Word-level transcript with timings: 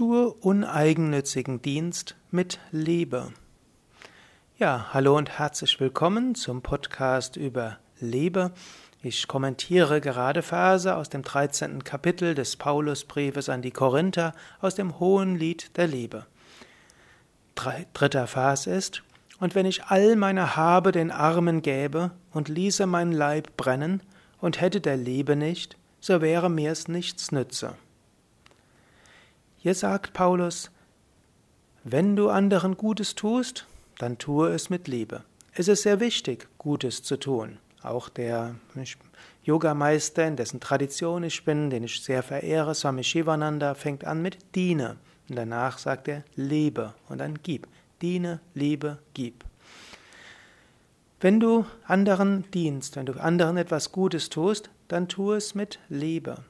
Tue 0.00 0.32
uneigennützigen 0.32 1.60
Dienst 1.60 2.16
mit 2.30 2.58
Liebe. 2.70 3.34
Ja, 4.56 4.86
hallo 4.94 5.14
und 5.18 5.38
herzlich 5.38 5.78
willkommen 5.78 6.34
zum 6.34 6.62
Podcast 6.62 7.36
über 7.36 7.76
Liebe. 7.98 8.52
Ich 9.02 9.28
kommentiere 9.28 10.00
gerade 10.00 10.40
Verse 10.40 10.96
aus 10.96 11.10
dem 11.10 11.20
13. 11.20 11.84
Kapitel 11.84 12.34
des 12.34 12.56
Paulusbriefes 12.56 13.50
an 13.50 13.60
die 13.60 13.72
Korinther 13.72 14.32
aus 14.62 14.74
dem 14.74 14.98
Hohen 15.00 15.36
Lied 15.36 15.76
der 15.76 15.88
Liebe. 15.88 16.24
Dritter 17.54 18.26
Vers 18.26 18.66
ist, 18.66 19.02
und 19.38 19.54
wenn 19.54 19.66
ich 19.66 19.84
all 19.84 20.16
meine 20.16 20.56
Habe 20.56 20.92
den 20.92 21.10
Armen 21.10 21.60
gäbe 21.60 22.12
und 22.32 22.48
ließe 22.48 22.86
mein 22.86 23.12
Leib 23.12 23.54
brennen 23.58 24.02
und 24.40 24.62
hätte 24.62 24.80
der 24.80 24.96
Liebe 24.96 25.36
nicht, 25.36 25.76
so 26.00 26.22
wäre 26.22 26.48
mir's 26.48 26.88
nichts 26.88 27.32
nütze. 27.32 27.74
Hier 29.62 29.74
sagt 29.74 30.14
Paulus, 30.14 30.70
wenn 31.84 32.16
du 32.16 32.30
anderen 32.30 32.78
Gutes 32.78 33.14
tust, 33.14 33.66
dann 33.98 34.16
tue 34.16 34.48
es 34.54 34.70
mit 34.70 34.88
Liebe. 34.88 35.22
Es 35.52 35.68
ist 35.68 35.82
sehr 35.82 36.00
wichtig, 36.00 36.48
Gutes 36.56 37.02
zu 37.02 37.18
tun. 37.18 37.58
Auch 37.82 38.08
der 38.08 38.54
Yogameister, 39.44 40.26
in 40.26 40.36
dessen 40.36 40.60
Tradition 40.60 41.24
ich 41.24 41.44
bin, 41.44 41.68
den 41.68 41.84
ich 41.84 42.02
sehr 42.02 42.22
verehre, 42.22 42.74
Swami 42.74 43.04
Shivananda, 43.04 43.74
fängt 43.74 44.06
an 44.06 44.22
mit 44.22 44.38
Diene. 44.54 44.96
Und 45.28 45.36
danach 45.36 45.76
sagt 45.76 46.08
er, 46.08 46.24
lebe 46.36 46.94
und 47.10 47.18
dann 47.18 47.38
gib. 47.42 47.68
Diene, 48.00 48.40
liebe, 48.54 48.96
gib. 49.12 49.44
Wenn 51.20 51.38
du 51.38 51.66
anderen 51.84 52.50
dienst, 52.52 52.96
wenn 52.96 53.04
du 53.04 53.12
anderen 53.12 53.58
etwas 53.58 53.92
Gutes 53.92 54.30
tust, 54.30 54.70
dann 54.88 55.06
tu 55.06 55.32
es 55.32 55.54
mit 55.54 55.80
Liebe. 55.90 56.44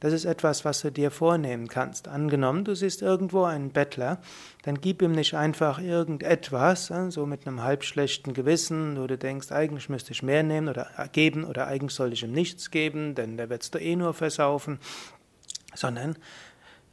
Das 0.00 0.12
ist 0.12 0.24
etwas, 0.24 0.64
was 0.64 0.80
du 0.80 0.90
dir 0.90 1.10
vornehmen 1.10 1.68
kannst. 1.68 2.08
Angenommen, 2.08 2.64
du 2.64 2.74
siehst 2.74 3.00
irgendwo 3.00 3.44
einen 3.44 3.70
Bettler, 3.70 4.18
dann 4.62 4.80
gib 4.80 5.00
ihm 5.00 5.12
nicht 5.12 5.34
einfach 5.34 5.78
irgendetwas, 5.80 6.92
so 7.08 7.26
mit 7.26 7.46
einem 7.46 7.62
halbschlechten 7.62 8.34
Gewissen, 8.34 9.00
wo 9.00 9.06
du 9.06 9.16
denkst, 9.16 9.50
eigentlich 9.52 9.88
müsste 9.88 10.12
ich 10.12 10.22
mehr 10.22 10.42
nehmen 10.42 10.68
oder 10.68 10.88
geben 11.12 11.44
oder 11.44 11.66
eigentlich 11.66 11.94
soll 11.94 12.12
ich 12.12 12.22
ihm 12.22 12.32
nichts 12.32 12.70
geben, 12.70 13.14
denn 13.14 13.36
der 13.36 13.48
wird's 13.48 13.70
doch 13.70 13.80
eh 13.80 13.96
nur 13.96 14.14
versaufen, 14.14 14.78
sondern 15.74 16.16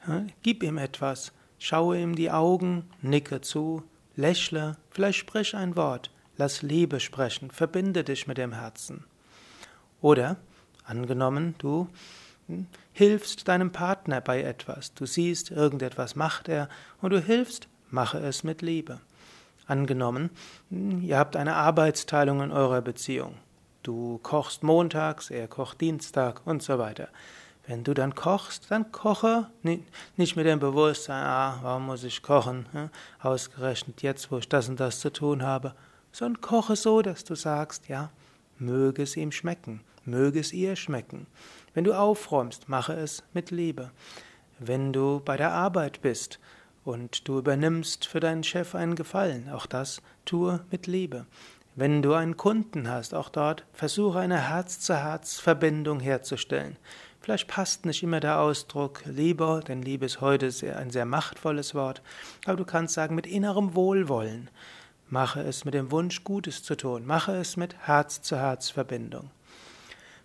ja, 0.08 0.24
gib 0.42 0.64
ihm 0.64 0.78
etwas, 0.78 1.32
schaue 1.60 2.00
ihm 2.00 2.16
die 2.16 2.32
Augen, 2.32 2.90
nicke 3.02 3.42
zu, 3.42 3.84
lächle, 4.16 4.78
vielleicht 4.90 5.20
sprich 5.20 5.56
ein 5.56 5.76
Wort, 5.76 6.12
lass 6.38 6.62
Liebe 6.62 7.00
sprechen, 7.00 7.52
verbinde 7.52 8.04
dich 8.04 8.28
mit 8.28 8.38
dem 8.38 8.54
Herzen. 8.54 9.04
Oder, 10.02 10.38
angenommen, 10.86 11.56
du 11.60 11.88
hilfst 12.94 13.48
deinem 13.48 13.72
Partner 13.72 14.22
bei 14.22 14.42
etwas. 14.42 14.94
Du 14.94 15.06
siehst, 15.06 15.52
irgendetwas 15.52 16.16
macht 16.16 16.50
er 16.50 16.70
und 17.02 17.12
du 17.12 17.20
hilfst, 17.20 17.68
mache 17.90 18.20
es 18.20 18.44
mit 18.44 18.62
Liebe. 18.62 19.00
Angenommen, 19.68 20.32
ihr 20.70 21.18
habt 21.18 21.36
eine 21.36 21.56
Arbeitsteilung 21.56 22.42
in 22.42 22.52
eurer 22.52 22.82
Beziehung. 22.82 23.36
Du 23.84 24.20
kochst 24.22 24.64
montags, 24.64 25.30
er 25.30 25.48
kocht 25.48 25.82
Dienstag 25.82 26.42
und 26.46 26.62
so 26.62 26.78
weiter. 26.78 27.08
Wenn 27.68 27.84
du 27.84 27.94
dann 27.94 28.16
kochst, 28.16 28.70
dann 28.70 28.92
koche 28.92 29.48
nicht 30.18 30.36
mit 30.36 30.46
dem 30.46 30.60
Bewusstsein, 30.60 31.24
ah, 31.24 31.60
warum 31.62 31.86
muss 31.86 32.04
ich 32.04 32.22
kochen, 32.22 32.66
ausgerechnet 33.20 34.02
jetzt, 34.02 34.32
wo 34.32 34.40
ich 34.40 34.50
das 34.50 34.68
und 34.68 34.80
das 34.80 35.00
zu 35.00 35.12
tun 35.12 35.44
habe, 35.44 35.76
sondern 36.12 36.42
koche 36.42 36.76
so, 36.76 37.02
dass 37.02 37.24
du 37.24 37.36
sagst, 37.36 37.88
ja, 37.88 38.10
möge 38.58 39.04
es 39.04 39.16
ihm 39.16 39.32
schmecken, 39.32 39.82
möge 40.06 40.40
es 40.40 40.54
ihr 40.54 40.76
schmecken. 40.76 41.28
Wenn 41.74 41.84
du 41.84 41.94
aufräumst, 41.94 42.70
mache 42.70 42.94
es 42.94 43.24
mit 43.34 43.52
Liebe. 43.52 43.92
Wenn 44.60 44.94
du 44.94 45.22
bei 45.24 45.38
der 45.38 45.52
Arbeit 45.52 46.02
bist 46.02 46.40
und 46.84 47.28
du 47.28 47.40
übernimmst 47.40 48.06
für 48.06 48.20
deinen 48.20 48.44
Chef 48.44 48.76
einen 48.76 48.96
Gefallen, 48.96 49.50
auch 49.50 49.66
das 49.66 50.02
tue 50.26 50.64
mit 50.72 50.88
Liebe. 50.88 51.26
Wenn 51.76 52.02
du 52.02 52.14
einen 52.14 52.36
Kunden 52.36 52.90
hast, 52.90 53.14
auch 53.14 53.30
dort 53.30 53.66
versuche 53.72 54.20
eine 54.20 54.50
Herz-zu-Herz-Verbindung 54.50 56.02
herzustellen. 56.02 56.78
Vielleicht 57.22 57.48
passt 57.48 57.86
nicht 57.86 58.04
immer 58.04 58.20
der 58.20 58.40
Ausdruck 58.40 59.04
Liebe, 59.06 59.62
denn 59.68 59.82
Liebe 59.82 60.06
ist 60.06 60.22
heute 60.22 60.52
sehr, 60.52 60.78
ein 60.78 60.90
sehr 60.90 61.06
machtvolles 61.06 61.74
Wort, 61.76 62.02
aber 62.46 62.58
du 62.58 62.66
kannst 62.66 62.96
sagen 62.96 63.16
mit 63.16 63.28
innerem 63.28 63.76
Wohlwollen. 63.76 64.50
Mache 65.08 65.42
es 65.42 65.66
mit 65.66 65.74
dem 65.74 65.92
Wunsch, 65.92 66.24
Gutes 66.24 66.64
zu 66.64 66.76
tun. 66.76 67.06
Mache 67.06 67.34
es 67.34 67.58
mit 67.58 67.76
Herz-zu-Herz-Verbindung. 67.86 69.30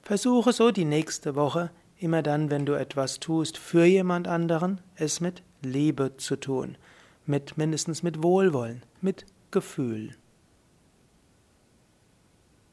Versuche 0.06 0.52
so 0.52 0.70
die 0.70 0.84
nächste 0.84 1.34
Woche, 1.34 1.72
immer 1.98 2.22
dann, 2.22 2.48
wenn 2.48 2.64
du 2.64 2.74
etwas 2.74 3.18
tust 3.18 3.58
für 3.58 3.84
jemand 3.86 4.28
anderen, 4.28 4.80
es 4.94 5.20
mit 5.20 5.42
Liebe 5.62 6.16
zu 6.16 6.36
tun, 6.36 6.78
mit 7.24 7.58
mindestens 7.58 8.04
mit 8.04 8.22
Wohlwollen, 8.22 8.84
mit 9.00 9.26
Gefühl. 9.50 10.14